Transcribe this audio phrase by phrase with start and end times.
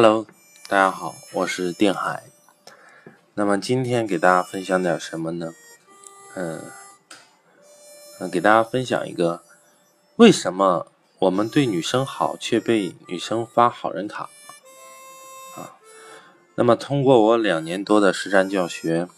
[0.00, 0.28] Hello，
[0.68, 2.22] 大家好，我是定海。
[3.34, 5.52] 那么今天给大家分享点什么呢？
[6.36, 6.62] 嗯，
[8.20, 9.42] 嗯，给大家分享一个
[10.14, 10.86] 为什么
[11.18, 14.30] 我们对女生好却被女生发好人卡
[15.56, 15.74] 啊？
[16.54, 19.08] 那么通过我两年多的实战教学，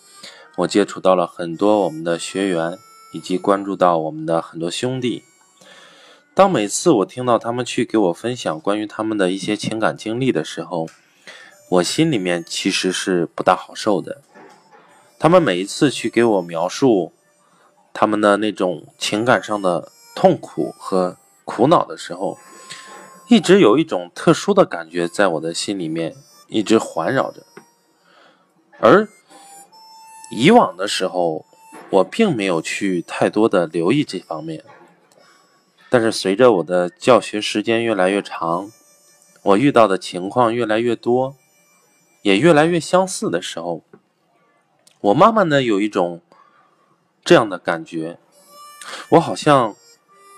[0.57, 2.79] 我接触到了很多我们的学员，
[3.13, 5.25] 以及关注到我们的很多兄弟。
[6.41, 10.89] 当每次我听到他们去给我分享关于他们的一些情感经历的时候，
[11.69, 14.23] 我心里面其实是不大好受的。
[15.19, 17.13] 他们每一次去给我描述
[17.93, 22.39] 他们的那种情感上的痛苦和苦恼的时候，
[23.29, 26.17] 一直有一种特殊的感觉在我的心里面
[26.49, 27.45] 一直环绕着。
[28.79, 29.07] 而
[30.35, 31.45] 以往的时候，
[31.91, 34.65] 我并没有去太多的留意这方面。
[35.93, 38.71] 但是随着我的教学时间越来越长，
[39.43, 41.35] 我遇到的情况越来越多，
[42.23, 43.83] 也越来越相似的时候，
[45.01, 46.23] 我慢慢的有一种
[47.25, 48.21] 这样的感觉，
[49.09, 49.75] 我好像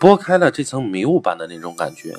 [0.00, 2.14] 拨开了这层迷雾般的那种感觉。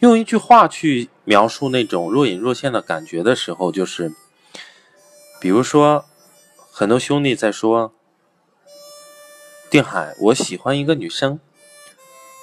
[0.00, 4.12] 用一句话去描述那种若隐若现的感觉的时候，就是，
[5.40, 6.04] 比如说，
[6.72, 7.92] 很多兄弟在说，
[9.70, 11.38] 定海，我喜欢一个女生。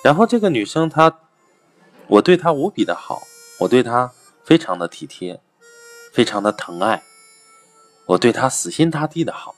[0.08, 1.20] 然后这个女生她，
[2.08, 3.24] 我对她无比的好，
[3.60, 5.42] 我对她非常的体贴，
[6.14, 7.04] 非常的疼爱，
[8.06, 9.54] 我对她死心塌地的好。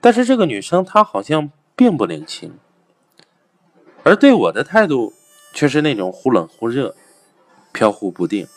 [0.00, 2.58] 但是这个女生她好像并不领情，
[4.04, 5.12] 而对我的态度
[5.52, 6.96] 却是那种忽冷忽热，
[7.74, 8.48] 飘忽不定。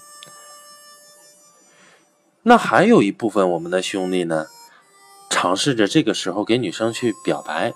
[2.44, 4.48] 那还有一部分我们的兄弟呢，
[5.30, 7.74] 尝试着这个时候给女生去表白，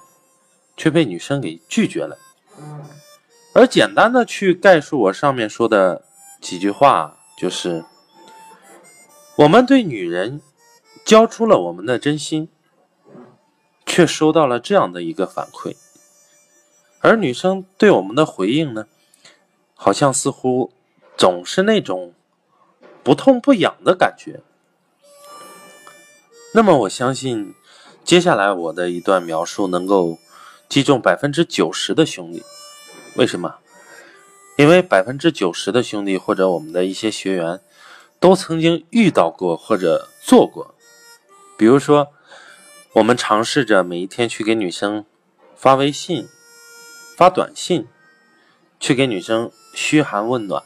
[0.78, 2.18] 却被女生给拒绝了。
[3.54, 6.04] 而简单的去概述我上面说的
[6.40, 7.84] 几句话，就是
[9.36, 10.42] 我们对女人
[11.06, 12.50] 交出了我们的真心，
[13.86, 15.76] 却收到了这样的一个反馈，
[17.00, 18.88] 而女生对我们的回应呢，
[19.76, 20.72] 好像似乎
[21.18, 22.14] 总是那种
[23.04, 24.42] 不痛不痒的感觉。
[26.54, 27.54] 那么我相信，
[28.04, 30.18] 接下来我的一段描述能够。
[30.70, 32.42] 击中百分之九十的兄弟，
[33.16, 33.56] 为什么？
[34.58, 37.60] 因为百分之九十的兄弟或者我们的一些学员，
[38.20, 40.76] 都曾经遇到过或者做过。
[41.58, 42.14] 比如说，
[42.94, 45.06] 我们尝试着每一天去给女生
[45.56, 46.28] 发微信、
[47.18, 47.88] 发短信，
[48.80, 50.64] 去给女生嘘寒问暖，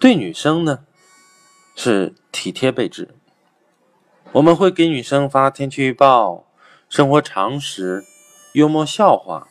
[0.00, 0.80] 对女生呢
[1.76, 3.14] 是体贴备至。
[4.32, 6.46] 我们会给女生发天气预报、
[6.88, 8.04] 生活常识。
[8.54, 9.46] 幽默笑话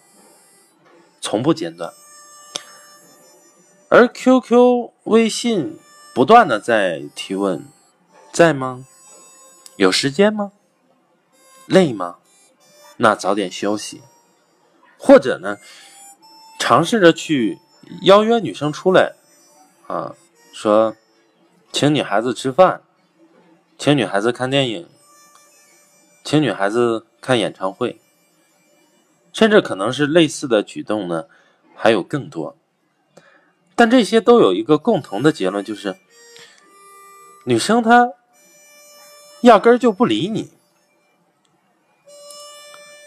[1.22, 1.94] 从不间断，
[3.90, 5.80] 而 QQ、微信
[6.14, 7.66] 不断的在提问：
[8.34, 8.86] 在吗？
[9.78, 10.52] 有时间吗？
[11.68, 12.18] 累吗？
[12.98, 14.02] 那早点休息。
[14.98, 15.58] 或者呢，
[16.60, 17.60] 尝试着去
[18.02, 19.14] 邀约女生出来，
[19.88, 20.16] 啊，
[20.52, 20.96] 说
[21.72, 22.82] 请女孩子吃饭，
[23.78, 24.90] 请女孩子看电影，
[26.26, 28.02] 请女孩子看演唱会。
[29.32, 31.28] 甚至可能是类似的举动呢，
[31.76, 32.58] 还有更多，
[33.78, 35.96] 但这些都有一个共同的结论，就是
[37.46, 38.12] 女生她
[39.42, 40.52] 压根儿就不理你，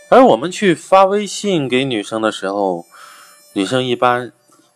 [0.09, 2.87] 而我们去发微信给女生的时候，
[3.55, 4.33] 女生一般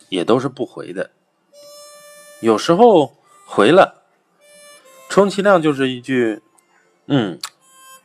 [0.09, 1.13] 也都是不回的，
[2.41, 3.15] 有时候
[3.47, 4.03] 回了，
[5.09, 6.43] 充其量就是一句
[7.07, 7.39] “嗯，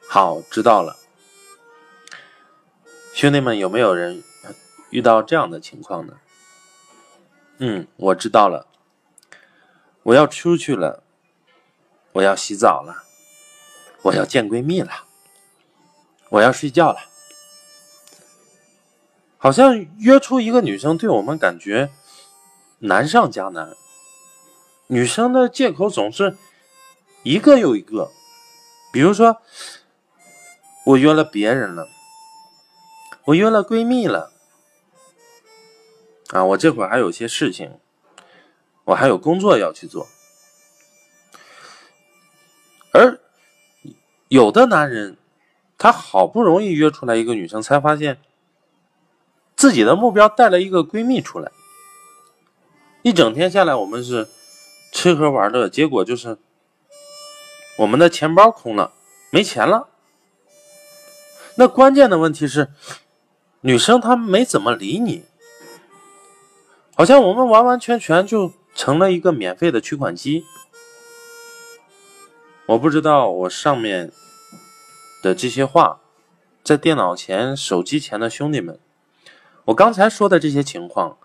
[0.08, 0.98] 好，知道了”。
[3.16, 4.24] 兄弟们，有没有人
[4.92, 6.14] 遇到这样的情况呢？
[7.62, 8.68] 嗯，我知道了，
[10.03, 11.03] 我要出去了，
[12.14, 13.03] 我要洗澡了，
[14.03, 15.03] 我要见闺蜜了，
[16.30, 17.00] 我要睡觉了。
[19.38, 21.92] 好像约出一个女生，对我们感觉
[22.80, 23.75] 难上加难。
[24.88, 26.38] 女生的借口总是
[27.24, 28.10] 一个又一个，
[28.94, 29.42] 比如说，
[30.86, 31.89] 我约了别人了。
[33.25, 34.31] 我约了闺蜜了，
[36.30, 37.80] 啊，我这会儿还有些事情，
[38.86, 40.08] 我还有工作要去做。
[42.92, 43.20] 而
[44.28, 45.18] 有的男人，
[45.78, 48.20] 他好不容易约出来一个女生，才发现
[49.56, 51.52] 自己的目标带了一个闺蜜出来，
[53.02, 54.28] 一整天下来，我们是
[54.92, 56.38] 吃喝玩乐，结果就是
[57.80, 58.94] 我们的钱包空了，
[59.32, 59.90] 没钱了。
[61.56, 62.70] 那关键的问题是。
[63.62, 65.25] 女生她没怎么理你，
[67.00, 70.44] 好像我们完完全全就成了一个免费的取款机。
[72.66, 74.12] 我不知道我上面
[75.24, 76.01] 的这些话，
[76.62, 78.78] 在电脑前、手机前的兄弟们，
[79.63, 81.18] 我刚才说的这些情况，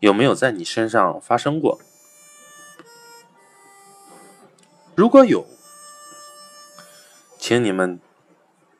[0.00, 1.78] 有没有在你身上发生过？
[4.96, 5.46] 如果有，
[7.38, 8.00] 请你们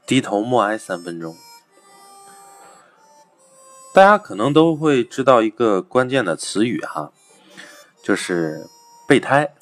[0.04, 1.36] 低头默哀三分钟。
[3.94, 7.12] 大家可能都会知道一个关键的词语哈，
[8.02, 8.66] 就是
[9.06, 9.54] 备胎。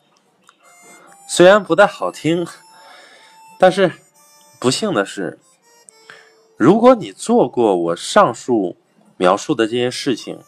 [1.29, 2.47] 虽然不太好听，
[3.59, 3.93] 但是
[4.59, 5.39] 不幸的是，
[6.57, 8.79] 如果你做过我上述
[9.19, 10.43] 描述的这些事情，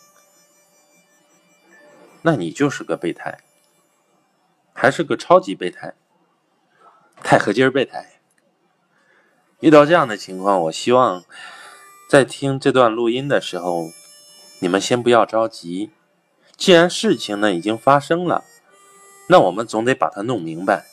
[2.23, 3.41] 那你就是个备胎，
[4.73, 5.93] 还是个超级备胎，
[7.23, 8.19] 钛合金备胎。
[9.61, 11.23] 遇到这样的情况，我希望
[12.09, 13.91] 在听这段录音的时候，
[14.61, 15.91] 你们先不要着急。
[16.56, 18.45] 既然事情呢已经发生了。
[19.27, 20.85] 那我们总得把它弄明白，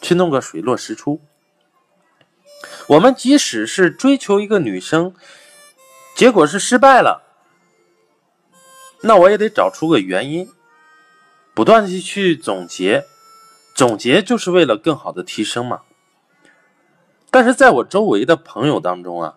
[0.00, 1.20] 去弄个水落石出。
[2.88, 5.14] 我们即使是追求一个女生，
[6.16, 7.22] 结果是失败了，
[9.02, 10.50] 那我也得找出个原因，
[11.54, 13.04] 不断的去总结，
[13.72, 15.82] 总结就是为了更好的提升嘛。
[17.30, 19.36] 但是在我周围的朋友当中啊，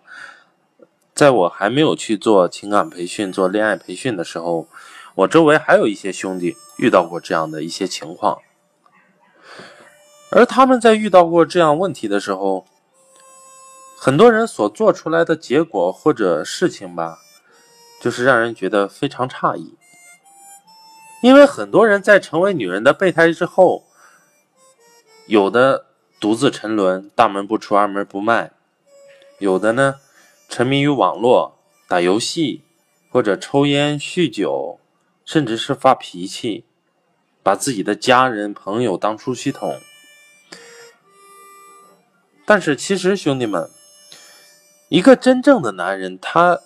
[1.18, 4.68] 在我还没有去做情感培训、做恋爱培训的时候，
[5.16, 6.56] 我周围还有一些兄弟。
[6.76, 8.38] 遇到过这样的一些情况，
[10.30, 12.66] 而他们在遇到过这样问题的时候，
[13.96, 17.18] 很多人所做出来的结果或者事情吧，
[18.00, 19.76] 就是让人觉得非常诧异。
[21.20, 23.82] 因为很多人在成为女人的备胎之后，
[25.26, 25.86] 有的
[26.20, 28.52] 独自沉沦，大门不出二门不迈；
[29.40, 29.96] 有的呢，
[30.48, 32.62] 沉迷于网络、打游戏，
[33.10, 34.80] 或者抽烟、酗酒，
[35.24, 36.64] 甚至是发脾气。
[37.40, 39.80] 把自己的家人朋友当出气筒，
[42.44, 43.70] 但是其实兄弟们，
[44.90, 46.60] 一个真正的男人他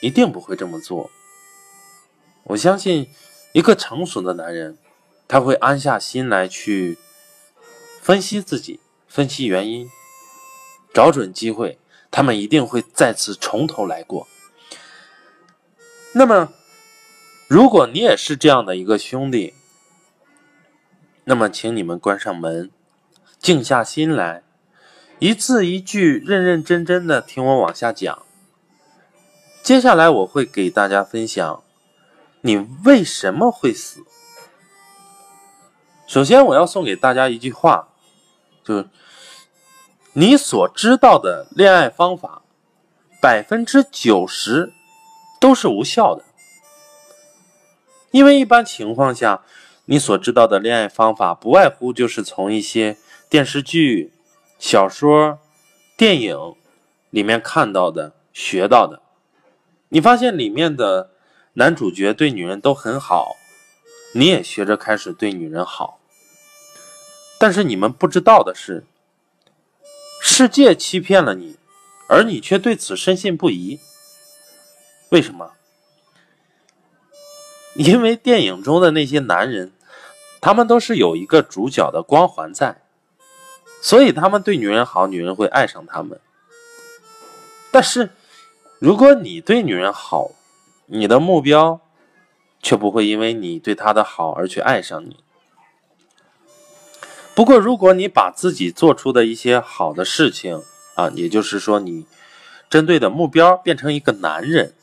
[0.00, 1.10] 一定不会这么做。
[2.44, 3.10] 我相信，
[3.52, 4.78] 一个成熟的男人
[5.26, 6.96] 他会安下心来去
[8.00, 9.90] 分析自己，分析原因，
[10.94, 11.78] 找准机会，
[12.10, 14.26] 他们一定会再次从头来过。
[16.14, 16.52] 那么，
[17.46, 19.54] 如果你也是这样的一个兄弟，
[21.24, 22.70] 那么，请你们关上门，
[23.38, 24.42] 静下心来，
[25.18, 28.22] 一字一句、认认真真的听我往下讲。
[29.62, 31.62] 接下来，我会给大家分享
[32.40, 34.02] 你为什么会死。
[36.06, 37.88] 首先，我要送给大家一句话，
[38.64, 38.88] 就是
[40.18, 42.42] 你所知道的恋爱方法，
[43.22, 44.72] 百分之九十
[45.38, 46.24] 都是无效的，
[48.10, 49.44] 因为一般情况下。
[49.90, 52.98] 你所知道的恋爱方法，不外乎就是从一些
[53.30, 54.12] 电视剧、
[54.58, 55.38] 小说、
[55.96, 56.36] 电影
[57.08, 59.00] 里面看到的、学到的。
[59.88, 61.12] 你发现里面的
[61.54, 63.36] 男主角对女人都很好，
[64.12, 65.98] 你也学着开始对女人好。
[67.38, 68.84] 但是你们不知道的是，
[70.20, 71.56] 世界欺骗了你，
[72.08, 73.78] 而你却对此深信不疑。
[75.10, 75.52] 为什么？
[77.74, 79.72] 因为电影中的那些男人。
[80.40, 82.82] 他们都是有一个主角的光环在，
[83.82, 86.20] 所以他们对女人好，女人会爱上他们。
[87.72, 88.10] 但是，
[88.78, 90.30] 如果你对女人好，
[90.86, 91.80] 你的目标
[92.62, 95.16] 却不会因为你对她的好而去爱上你。
[97.38, 100.60] 不过，如果你把自己做出的一些好的事情
[100.96, 102.04] 啊，也就是说，你
[102.68, 104.74] 针对的目标变成一个男人。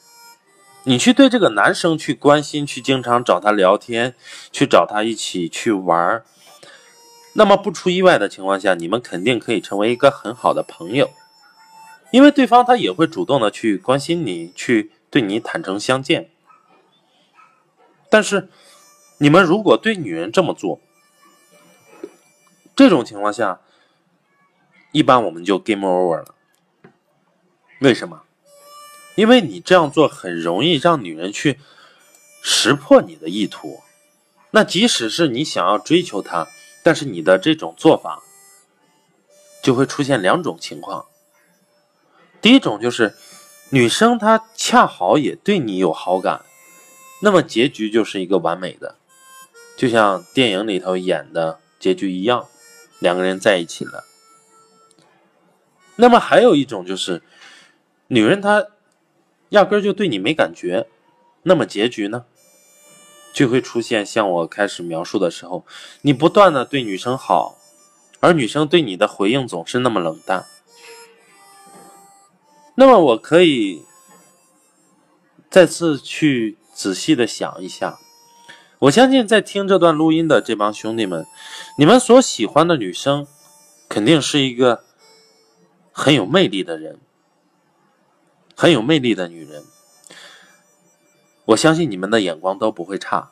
[0.85, 4.15] 你去对这个男生去关心，去经常找他聊天，
[4.53, 6.23] 去找他一起去玩儿，
[7.33, 11.09] 那么不出意外的情况下，你们肯定可以成为一个很好的朋友，
[12.11, 16.29] 因为对方他也会主动的去关心你，去对你坦诚相见。
[18.09, 18.47] 但是，
[19.17, 20.79] 你们如果对女人这么做，
[22.75, 23.61] 这种情况下，
[24.91, 26.35] 一般我们就 game over 了。
[27.79, 28.23] 为什么？
[29.15, 31.59] 因为你这样做很容易让女人去
[32.41, 33.79] 识破你的意图，
[34.51, 36.47] 那即使是你想要追求她，
[36.83, 38.21] 但是你的这种做法
[39.63, 41.05] 就会出现两种情况。
[42.41, 43.15] 第一种就是
[43.69, 46.43] 女生她恰好也对你有好感，
[47.21, 48.95] 那么结局就是一个完美的，
[49.77, 52.47] 就像电影里头演的结局一样，
[53.05, 54.03] 两个人在一起了。
[55.97, 57.21] 那么还有一种就是
[58.07, 58.67] 女人她。
[59.49, 60.87] 压根就对你没感觉，
[61.43, 62.25] 那么结局呢？
[63.31, 65.63] 就会出现像我开始描述的时候，
[66.01, 67.55] 你不断的对女生好，
[68.19, 70.45] 而女生对你的回应总是那么冷淡。
[72.73, 73.85] 那么我可以
[75.49, 77.99] 再次去仔细的想一下，
[78.79, 81.25] 我相信在听这段录音的这帮兄弟们，
[81.77, 83.25] 你们所喜欢的女生，
[83.87, 84.83] 肯定是一个
[85.91, 86.99] 很有魅力的人，
[88.55, 89.63] 很有魅力的女人。
[91.45, 93.31] 我相信你们的眼光都不会差。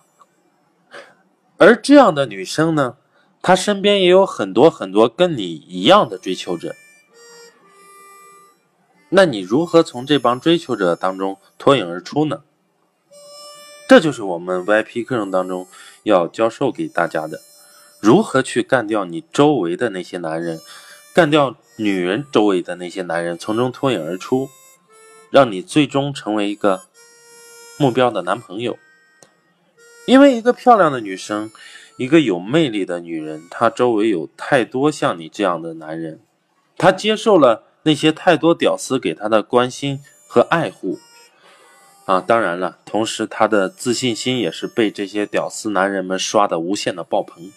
[1.57, 2.97] 而这样的女生呢，
[3.41, 6.73] 她身边也有很多很多跟你一样的追求者。
[9.09, 12.43] 那你如何从这帮追求者当中脱颖而出呢？
[13.93, 15.67] 这就是我们 VIP 课程当中
[16.01, 17.39] 要教授给大家的，
[17.99, 20.59] 如何去干掉你周围的那些男人，
[21.13, 24.49] 干掉女人周围的那些男人，从中脱颖而出，
[25.29, 26.85] 让你最终成为一个
[27.77, 28.79] 目标的男朋友。
[30.07, 31.51] 因为一个漂亮的女生，
[31.97, 36.19] 一个有魅力的女人，她周围有太多像你这样的男人，
[36.79, 37.65] 她接受了。
[37.83, 40.97] 那些太多屌丝给她的关心和爱护，
[42.05, 47.51] 啊，当然了，同时他的自信心也是被这些屌丝男人们刷的无限的爆棚，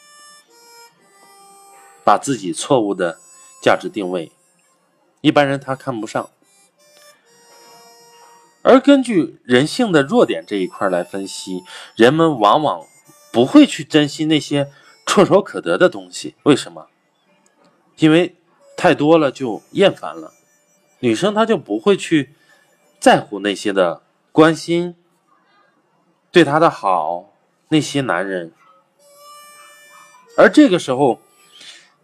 [2.04, 3.18] 把自己错误的
[3.60, 4.30] 价值定位，
[5.20, 6.30] 一般人他看不上。
[8.62, 11.62] 而根据人性的弱点这一块来分析，
[11.94, 12.86] 人们往往
[13.32, 14.70] 不会去珍惜那些
[15.04, 16.86] 唾手可得的东西，为什么？
[17.98, 18.34] 因为。
[18.78, 20.34] 太多了就厌烦了，
[21.00, 22.34] 女生她就不会去
[23.00, 24.02] 在乎那些的
[24.36, 24.94] 关心，
[26.30, 27.32] 对她的好
[27.68, 28.52] 那些男人，
[30.36, 31.22] 而这个时候，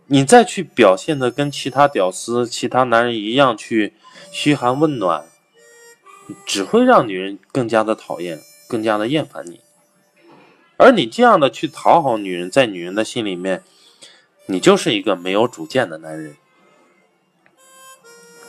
[0.07, 3.93] 你再去表现的跟其他屌丝、其他男人一样去
[4.31, 5.27] 嘘寒问暖，
[6.47, 9.61] 只会让女人更加的讨厌，更加的厌烦你。
[10.79, 13.63] 而你这样的去讨好女人，在女人的心里面，
[14.47, 16.39] 你就是一个没有主见的男人。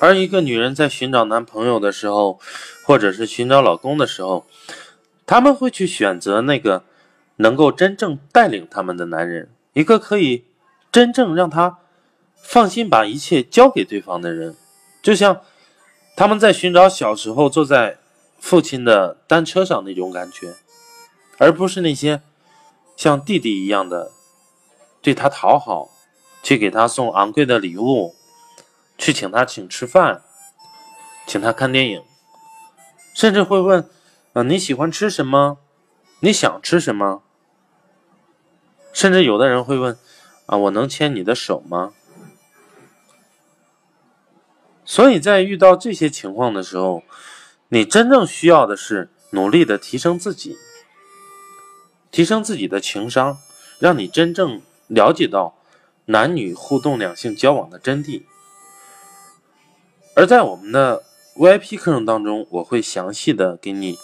[0.04, 2.38] 而一个女人在寻找男朋友的时候，
[2.84, 4.46] 或者是寻找老公的时候，
[5.26, 6.84] 他们会去选择那个
[7.38, 10.44] 能够真正带领他们的男人，一个可以
[10.92, 11.80] 真正让他
[12.36, 14.58] 放心把一切交给对方的人，
[15.02, 15.40] 就像
[16.18, 17.98] 他们在寻找小时候坐在
[18.38, 20.56] 父亲的单车上那种感觉，
[21.38, 22.22] 而不是那些
[22.98, 24.12] 像弟弟一样的
[25.02, 25.92] 对他讨好，
[26.44, 28.16] 去给他送昂贵的礼物。
[28.98, 30.24] 去请他请吃饭，
[31.26, 32.04] 请他看电影，
[33.14, 33.90] 甚至会问
[34.34, 35.58] ：“啊，你喜欢吃什么？
[36.20, 37.24] 你想吃什么？”
[38.94, 39.98] 甚至有的人会问
[40.46, 41.94] ：“啊，我能牵你的手吗？”
[44.86, 47.04] 所以在遇到这些情况的时候，
[47.70, 50.58] 你真正需要的是努力的提升自己，
[52.12, 53.40] 提升自己的情商，
[53.80, 55.58] 让你真正了解到
[56.06, 58.24] 男女互动、两性交往的真谛。
[60.16, 61.04] 而在我们的
[61.36, 63.98] VIP 课程当中，我会详细的给你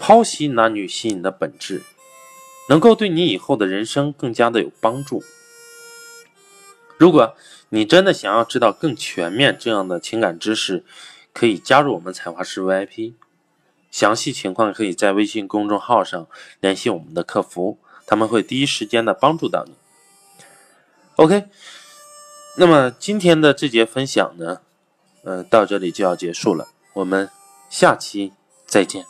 [0.00, 1.82] 剖析男女吸引的本质，
[2.68, 5.22] 能够对你以后的人生更加的有帮助。
[6.98, 7.36] 如果
[7.68, 10.84] 你真的想要知道更全面这样的情感知识，
[11.32, 13.14] 可以加入我们彩华师 VIP，
[13.90, 16.26] 详细情况可以在微信公众号上
[16.60, 19.74] 联系我们的客服，他们会第一时间的帮助到你。
[21.14, 21.44] OK，
[22.56, 24.62] 那么今天的这节分享呢？
[25.26, 27.28] 嗯，到这里就要结束了，我们
[27.68, 28.32] 下期
[28.64, 29.04] 再见。